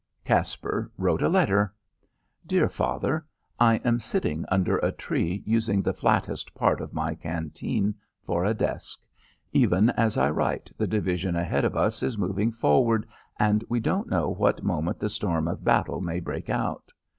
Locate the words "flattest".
5.93-6.55